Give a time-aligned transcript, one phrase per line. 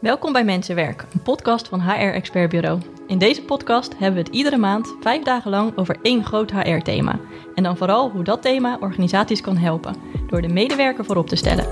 [0.00, 2.80] Welkom bij Mensenwerk, een podcast van HR Expert Bureau.
[3.06, 7.20] In deze podcast hebben we het iedere maand vijf dagen lang over één groot HR-thema.
[7.54, 9.94] En dan vooral hoe dat thema organisaties kan helpen,
[10.26, 11.64] door de medewerker voorop te stellen.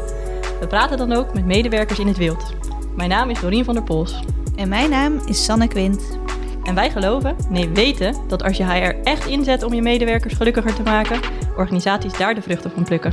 [0.61, 2.53] We praten dan ook met medewerkers in het wild.
[2.97, 4.23] Mijn naam is Dorien van der Pols.
[4.57, 6.19] En mijn naam is Sanne Quint.
[6.65, 10.75] En wij geloven, nee weten, dat als je HR echt inzet om je medewerkers gelukkiger
[10.75, 11.21] te maken,
[11.57, 13.13] organisaties daar de vruchten van plukken.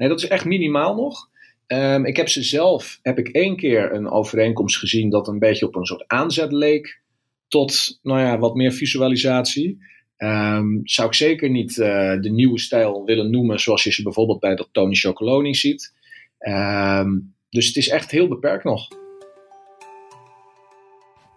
[0.00, 1.28] Nee, dat is echt minimaal nog.
[1.66, 5.66] Um, ik heb ze zelf, heb ik één keer een overeenkomst gezien dat een beetje
[5.66, 7.02] op een soort aanzet leek
[7.48, 9.78] tot, nou ja, wat meer visualisatie.
[10.16, 11.86] Um, zou ik zeker niet uh,
[12.20, 15.94] de nieuwe stijl willen noemen zoals je ze bijvoorbeeld bij dat Tony Chocoloni ziet.
[16.38, 18.88] Um, dus het is echt heel beperkt nog.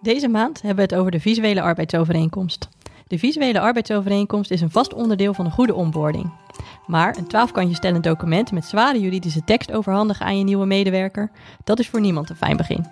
[0.01, 2.69] Deze maand hebben we het over de visuele arbeidsovereenkomst.
[3.07, 6.41] De visuele arbeidsovereenkomst is een vast onderdeel van een goede onboarding.
[6.87, 11.31] Maar een twaalfkantje stellend document met zware juridische tekst overhandigen aan je nieuwe medewerker,
[11.63, 12.85] dat is voor niemand een fijn begin.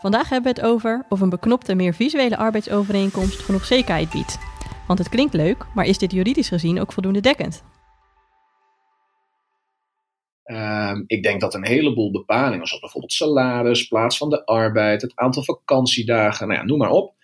[0.00, 4.38] Vandaag hebben we het over of een beknopte, meer visuele arbeidsovereenkomst genoeg zekerheid biedt.
[4.86, 7.62] Want het klinkt leuk, maar is dit juridisch gezien ook voldoende dekkend?
[10.44, 15.16] Um, ik denk dat een heleboel bepalingen, zoals bijvoorbeeld salaris, plaats van de arbeid, het
[15.16, 17.14] aantal vakantiedagen, nou ja, noem maar op.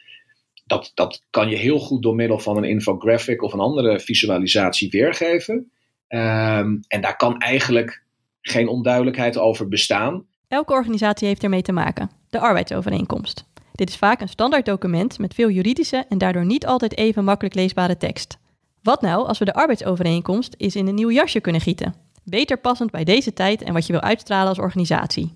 [0.67, 4.91] Dat, dat kan je heel goed door middel van een infographic of een andere visualisatie
[4.91, 5.71] weergeven.
[6.09, 8.03] Um, en daar kan eigenlijk
[8.41, 10.25] geen onduidelijkheid over bestaan.
[10.49, 13.45] Elke organisatie heeft ermee te maken, de arbeidsovereenkomst.
[13.73, 17.55] Dit is vaak een standaard document met veel juridische en daardoor niet altijd even makkelijk
[17.55, 18.39] leesbare tekst.
[18.83, 21.95] Wat nou als we de arbeidsovereenkomst eens in een nieuw jasje kunnen gieten?
[22.25, 25.33] Beter passend bij deze tijd en wat je wil uitstralen als organisatie.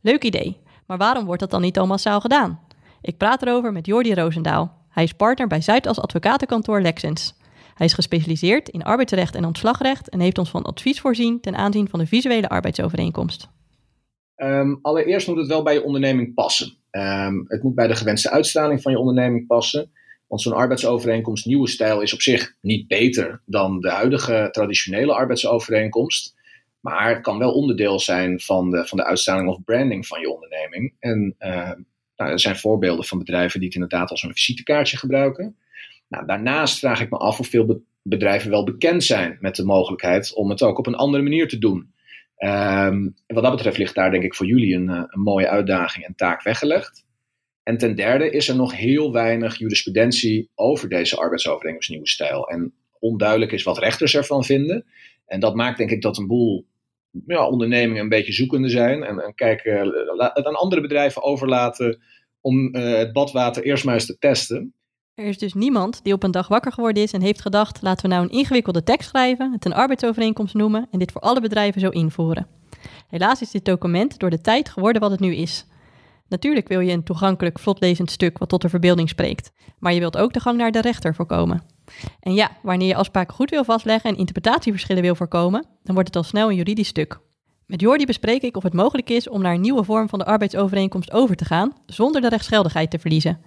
[0.00, 2.60] Leuk idee, maar waarom wordt dat dan niet al massaal gedaan?
[3.00, 4.80] Ik praat erover met Jordi Roosendaal.
[4.88, 7.34] Hij is partner bij Zuidas advocatenkantoor Lexens.
[7.74, 11.88] Hij is gespecialiseerd in arbeidsrecht en ontslagrecht en heeft ons van advies voorzien ten aanzien
[11.88, 13.48] van de visuele arbeidsovereenkomst.
[14.36, 16.76] Um, allereerst moet het wel bij je onderneming passen.
[16.90, 19.90] Um, het moet bij de gewenste uitstraling van je onderneming passen.
[20.26, 26.34] Want zo'n arbeidsovereenkomst nieuwe stijl is op zich niet beter dan de huidige traditionele arbeidsovereenkomst.
[26.80, 30.30] Maar het kan wel onderdeel zijn van de, van de uitstraling of branding van je
[30.30, 30.94] onderneming.
[30.98, 31.70] En uh,
[32.16, 35.56] nou, er zijn voorbeelden van bedrijven die het inderdaad als een visitekaartje gebruiken.
[36.12, 40.34] Nou, daarnaast vraag ik me af of veel bedrijven wel bekend zijn met de mogelijkheid
[40.34, 41.92] om het ook op een andere manier te doen.
[42.36, 46.14] En wat dat betreft ligt daar denk ik voor jullie een, een mooie uitdaging en
[46.14, 47.04] taak weggelegd.
[47.62, 52.48] En ten derde is er nog heel weinig jurisprudentie over deze arbeidsovereenkomst nieuwe stijl.
[52.48, 54.84] En onduidelijk is wat rechters ervan vinden.
[55.26, 56.66] En dat maakt denk ik dat een boel
[57.26, 59.02] ja, ondernemingen een beetje zoekende zijn.
[59.02, 62.02] En, en kijken, het aan andere bedrijven overlaten
[62.40, 64.74] om uh, het badwater eerst maar eens te testen.
[65.14, 68.08] Er is dus niemand die op een dag wakker geworden is en heeft gedacht: laten
[68.08, 71.80] we nou een ingewikkelde tekst schrijven, het een arbeidsovereenkomst noemen en dit voor alle bedrijven
[71.80, 72.46] zo invoeren.
[73.08, 75.66] Helaas is dit document door de tijd geworden wat het nu is.
[76.28, 80.16] Natuurlijk wil je een toegankelijk, vlotlezend stuk wat tot de verbeelding spreekt, maar je wilt
[80.16, 81.62] ook de gang naar de rechter voorkomen.
[82.20, 86.16] En ja, wanneer je afspraken goed wil vastleggen en interpretatieverschillen wil voorkomen, dan wordt het
[86.16, 87.20] al snel een juridisch stuk.
[87.66, 90.24] Met Jordi bespreek ik of het mogelijk is om naar een nieuwe vorm van de
[90.24, 93.40] arbeidsovereenkomst over te gaan, zonder de rechtsgeldigheid te verliezen.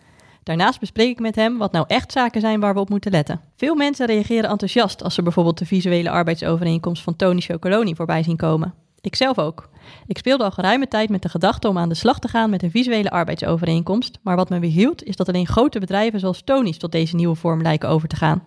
[0.45, 3.41] Daarnaast bespreek ik met hem wat nou echt zaken zijn waar we op moeten letten.
[3.56, 8.38] Veel mensen reageren enthousiast als ze bijvoorbeeld de visuele arbeidsovereenkomst van Tony Chocoloni voorbij zien
[8.38, 8.73] komen.
[9.01, 9.69] Ik zelf ook.
[10.07, 12.63] Ik speelde al geruime tijd met de gedachte om aan de slag te gaan met
[12.63, 16.91] een visuele arbeidsovereenkomst, maar wat me weerhield is dat alleen grote bedrijven zoals Tony's tot
[16.91, 18.44] deze nieuwe vorm lijken over te gaan.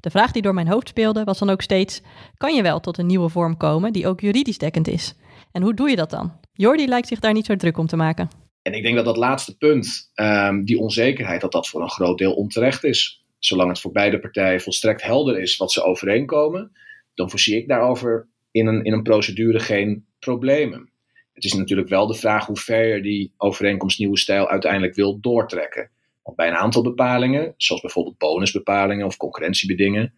[0.00, 2.02] De vraag die door mijn hoofd speelde was dan ook steeds:
[2.36, 5.14] kan je wel tot een nieuwe vorm komen die ook juridisch dekkend is?
[5.52, 6.32] En hoe doe je dat dan?
[6.52, 8.48] Jordi lijkt zich daar niet zo druk om te maken.
[8.70, 12.18] En ik denk dat dat laatste punt, um, die onzekerheid, dat dat voor een groot
[12.18, 13.22] deel onterecht is.
[13.38, 16.72] Zolang het voor beide partijen volstrekt helder is wat ze overeenkomen,
[17.14, 20.90] dan voorzie ik daarover in een, in een procedure geen problemen.
[21.32, 25.20] Het is natuurlijk wel de vraag hoe ver je die overeenkomst nieuwe stijl uiteindelijk wil
[25.20, 25.90] doortrekken.
[26.22, 30.14] Want bij een aantal bepalingen, zoals bijvoorbeeld bonusbepalingen of concurrentiebedingen,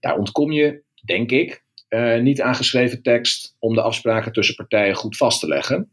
[0.00, 4.94] daar ontkom je, denk ik, uh, niet aan geschreven tekst om de afspraken tussen partijen
[4.94, 5.90] goed vast te leggen.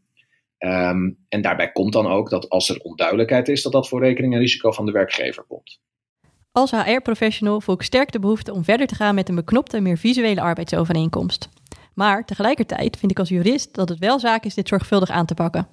[0.64, 4.32] Um, en daarbij komt dan ook dat als er onduidelijkheid is, dat dat voor rekening
[4.34, 5.80] en risico van de werkgever komt.
[6.52, 9.98] Als HR-professional voel ik sterk de behoefte om verder te gaan met een beknopte, meer
[9.98, 11.48] visuele arbeidsovereenkomst.
[11.94, 15.34] Maar tegelijkertijd vind ik als jurist dat het wel zaak is dit zorgvuldig aan te
[15.34, 15.68] pakken.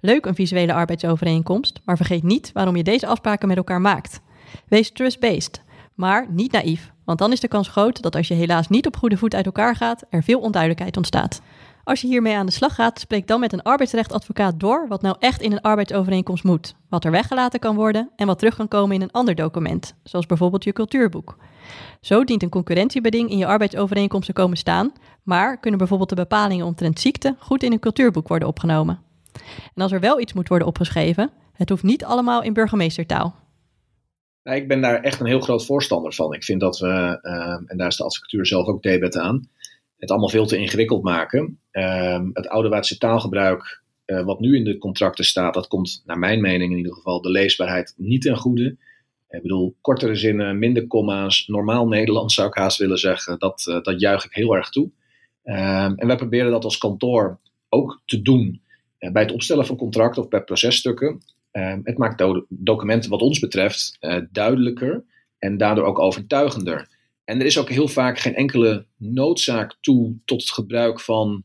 [0.00, 4.20] Leuk een visuele arbeidsovereenkomst, maar vergeet niet waarom je deze afspraken met elkaar maakt.
[4.68, 5.62] Wees trust-based,
[5.94, 8.96] maar niet naïef, want dan is de kans groot dat als je helaas niet op
[8.96, 11.42] goede voet uit elkaar gaat, er veel onduidelijkheid ontstaat.
[11.84, 15.16] Als je hiermee aan de slag gaat, spreek dan met een arbeidsrechtadvocaat door wat nou
[15.18, 18.94] echt in een arbeidsovereenkomst moet, wat er weggelaten kan worden en wat terug kan komen
[18.96, 21.36] in een ander document, zoals bijvoorbeeld je cultuurboek.
[22.00, 24.92] Zo dient een concurrentiebeding in je arbeidsovereenkomst te komen staan,
[25.22, 29.00] maar kunnen bijvoorbeeld de bepalingen omtrent ziekte goed in een cultuurboek worden opgenomen.
[29.74, 33.34] En als er wel iets moet worden opgeschreven, het hoeft niet allemaal in burgemeestertaal.
[34.42, 36.34] Nou, ik ben daar echt een heel groot voorstander van.
[36.34, 39.48] Ik vind dat we, uh, en daar is de advocatuur zelf ook debet aan,
[40.00, 41.58] het allemaal veel te ingewikkeld maken.
[41.72, 46.40] Uh, het ouderwetse taalgebruik, uh, wat nu in de contracten staat, dat komt naar mijn
[46.40, 48.76] mening in ieder geval de leesbaarheid niet ten goede.
[49.28, 53.80] Ik bedoel, kortere zinnen, minder comma's, normaal Nederlands zou ik haast willen zeggen, dat, uh,
[53.82, 54.90] dat juich ik heel erg toe.
[55.42, 57.38] Ehm, en wij proberen dat als kantoor
[57.68, 58.62] ook te doen
[58.98, 61.20] uh, bij het opstellen van contracten of bij processtukken.
[61.50, 63.98] Ehm, het maakt do documenten wat ons betreft
[64.30, 65.04] duidelijker
[65.38, 66.88] en daardoor ook overtuigender.
[67.30, 71.44] En er is ook heel vaak geen enkele noodzaak toe tot het gebruik van,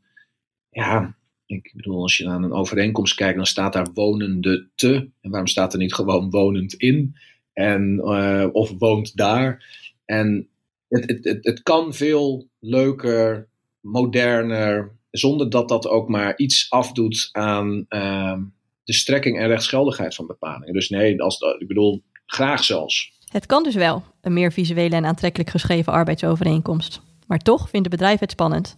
[0.69, 1.15] ja,
[1.45, 5.09] ik bedoel, als je naar een overeenkomst kijkt, dan staat daar wonende te.
[5.21, 7.15] En waarom staat er niet gewoon wonend in?
[7.53, 9.65] En, uh, of woont daar?
[10.05, 10.47] En
[10.87, 13.49] het, het, het, kan veel leuker,
[13.79, 18.37] moderner, zonder dat dat ook maar iets afdoet aan uh,
[18.83, 20.73] de strekking en rechtsgeldigheid van bepalingen.
[20.73, 23.13] Dus nee, als, ik bedoel, graag zelfs.
[23.35, 27.01] Het kan dus wel, een meer visuele en aantrekkelijk geschreven arbeidsovereenkomst.
[27.27, 28.77] Maar toch vinden bedrijven het spannend.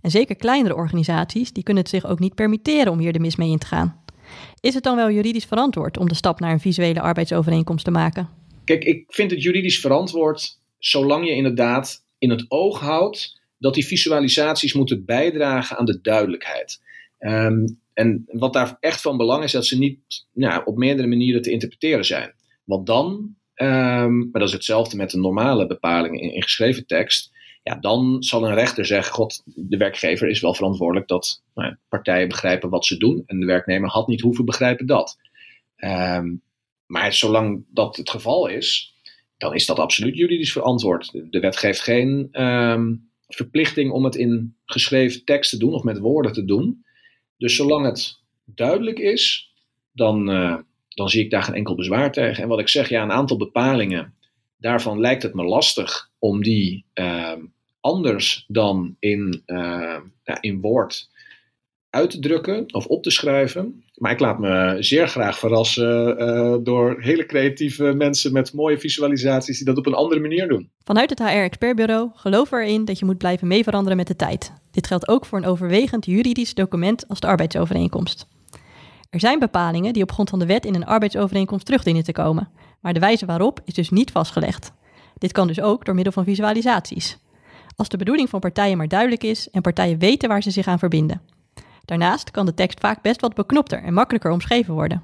[0.00, 3.36] En zeker kleinere organisaties, die kunnen het zich ook niet permitteren om hier de mis
[3.36, 4.02] mee in te gaan.
[4.60, 8.28] Is het dan wel juridisch verantwoord om de stap naar een visuele arbeidsovereenkomst te maken?
[8.64, 13.86] Kijk, ik vind het juridisch verantwoord zolang je inderdaad in het oog houdt dat die
[13.86, 16.82] visualisaties moeten bijdragen aan de duidelijkheid.
[17.18, 19.98] Um, en wat daar echt van belang is, dat ze niet
[20.32, 22.34] nou, op meerdere manieren te interpreteren zijn.
[22.64, 27.34] Want dan Um, maar dat is hetzelfde met de normale bepalingen in, geschreven tekst.
[27.62, 32.28] Ja, dan zal een rechter zeggen: God, de werkgever is wel verantwoordelijk dat nou, partijen
[32.28, 33.22] begrijpen wat ze doen.
[33.26, 35.18] En de werknemer had niet hoeven begrijpen dat.
[35.76, 36.42] Um,
[36.86, 38.94] maar zolang dat het geval is,
[39.38, 41.12] dan is dat absoluut juridisch verantwoord.
[41.30, 45.98] De wet geeft geen um, verplichting om het in geschreven tekst te doen of met
[45.98, 46.84] woorden te doen.
[47.36, 49.52] Dus zolang het duidelijk is,
[49.92, 50.56] dan, uh,
[50.96, 52.42] dan zie ik daar geen enkel bezwaar tegen.
[52.42, 54.14] En wat ik zeg, ja, een aantal bepalingen,
[54.58, 57.32] daarvan lijkt het me lastig om die uh,
[57.80, 61.08] anders dan in, uh, ja, in woord
[61.90, 63.84] uit te drukken of op te schrijven.
[63.94, 69.56] Maar ik laat me zeer graag verrassen uh, door hele creatieve mensen met mooie visualisaties
[69.56, 70.70] die dat op een andere manier doen.
[70.84, 74.16] Vanuit het HR Expertbureau geloven we erin dat je moet blijven mee veranderen met de
[74.16, 74.52] tijd.
[74.70, 78.26] Dit geldt ook voor een overwegend juridisch document als de arbeidsovereenkomst.
[79.10, 82.12] Er zijn bepalingen die op grond van de wet in een arbeidsovereenkomst terug dienen te
[82.12, 82.48] komen,
[82.80, 84.72] maar de wijze waarop is dus niet vastgelegd.
[85.18, 87.18] Dit kan dus ook door middel van visualisaties.
[87.76, 90.78] Als de bedoeling van partijen maar duidelijk is en partijen weten waar ze zich aan
[90.78, 91.20] verbinden.
[91.84, 95.02] Daarnaast kan de tekst vaak best wat beknopter en makkelijker omschreven worden.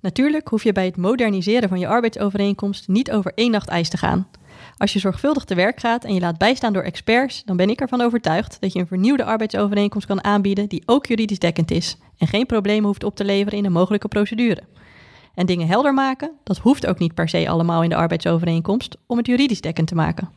[0.00, 3.96] Natuurlijk hoef je bij het moderniseren van je arbeidsovereenkomst niet over één nacht ijs te
[3.96, 4.28] gaan.
[4.76, 7.80] Als je zorgvuldig te werk gaat en je laat bijstaan door experts, dan ben ik
[7.80, 12.26] ervan overtuigd dat je een vernieuwde arbeidsovereenkomst kan aanbieden die ook juridisch dekkend is en
[12.26, 14.62] geen problemen hoeft op te leveren in een mogelijke procedure.
[15.34, 19.16] En dingen helder maken, dat hoeft ook niet per se allemaal in de arbeidsovereenkomst om
[19.16, 20.30] het juridisch dekkend te maken.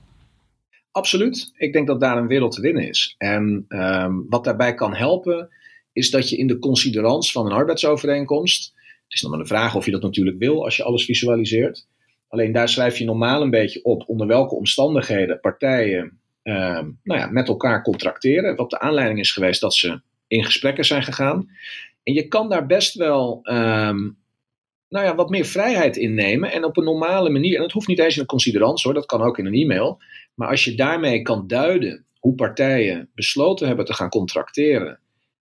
[0.91, 1.51] Absoluut.
[1.57, 3.15] Ik denk dat daar een wereld te winnen is.
[3.17, 5.49] En um, wat daarbij kan helpen,
[5.93, 8.73] is dat je in de considerans van een arbeidsovereenkomst.
[9.03, 11.87] Het is nog maar een vraag of je dat natuurlijk wil als je alles visualiseert.
[12.27, 16.55] Alleen daar schrijf je normaal een beetje op onder welke omstandigheden partijen uh,
[17.03, 18.55] nou ja, met elkaar contracteren.
[18.55, 21.49] Wat de aanleiding is geweest dat ze in gesprekken zijn gegaan.
[22.03, 24.17] En je kan daar best wel um,
[24.89, 26.51] nou ja, wat meer vrijheid in nemen.
[26.51, 27.55] En op een normale manier.
[27.55, 30.01] En dat hoeft niet eens in een considerans hoor, dat kan ook in een e-mail.
[30.35, 34.99] Maar als je daarmee kan duiden hoe partijen besloten hebben te gaan contracteren.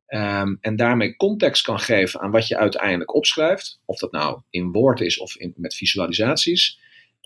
[0.08, 4.72] Um, en daarmee context kan geven aan wat je uiteindelijk opschrijft, of dat nou in
[4.72, 6.80] woord is of in, met visualisaties,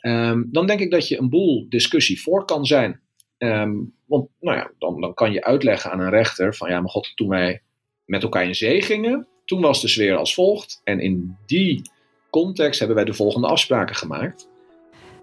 [0.07, 3.01] um, dan denk ik dat je een boel discussie voor kan zijn.
[3.43, 6.91] Um, want nou ja, dan, dan kan je uitleggen aan een rechter van ja, maar
[6.91, 7.63] god, toen wij
[8.05, 10.81] met elkaar in zee gingen, toen was de sfeer als volgt.
[10.85, 11.91] En in die
[12.31, 14.49] context hebben wij de volgende afspraken gemaakt.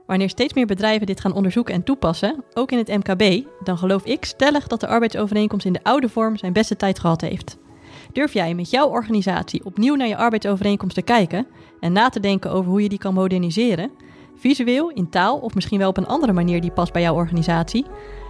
[0.06, 4.06] Wanneer steeds meer bedrijven dit gaan onderzoeken en toepassen, ook in het MKB, dan geloof
[4.06, 7.58] ik stellig dat de arbeidsovereenkomst in de oude vorm zijn beste tijd gehad heeft.
[8.14, 11.48] Durf jij met jouw organisatie opnieuw naar je arbeidsovereenkomst te kijken
[11.80, 13.92] en na te denken over hoe je die kan moderniseren,
[14.40, 17.86] visueel, in taal of misschien wel op een andere manier die past bij jouw organisatie?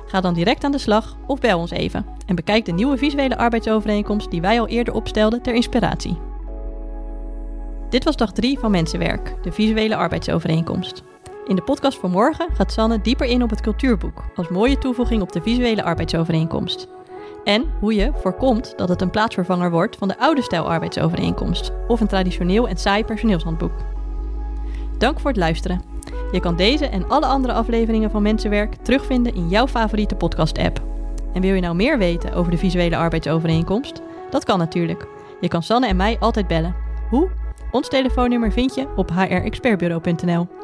[0.05, 3.37] Ga dan direct aan de slag of bel ons even en bekijk de nieuwe visuele
[3.37, 6.17] arbeidsovereenkomst die wij al eerder opstelden ter inspiratie.
[7.89, 11.03] Dit was dag 3 van Mensenwerk, de visuele arbeidsovereenkomst.
[11.47, 15.21] In de podcast van morgen gaat Sanne dieper in op het cultuurboek als mooie toevoeging
[15.21, 16.87] op de visuele arbeidsovereenkomst.
[17.43, 22.01] En hoe je voorkomt dat het een plaatsvervanger wordt van de oude stijl arbeidsovereenkomst of
[22.01, 23.73] een traditioneel en saai personeelshandboek.
[24.97, 25.81] Dank voor het luisteren.
[26.31, 30.81] Je kan deze en alle andere afleveringen van Mensenwerk terugvinden in jouw favoriete podcast-app.
[31.33, 34.01] En wil je nou meer weten over de visuele arbeidsovereenkomst?
[34.29, 35.07] Dat kan natuurlijk.
[35.41, 36.75] Je kan Sanne en mij altijd bellen.
[37.09, 37.29] Hoe?
[37.71, 40.58] Ons telefoonnummer vind je op hrexpertbureau.nl.